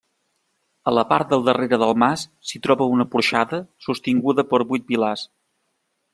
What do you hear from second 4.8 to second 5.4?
pilars.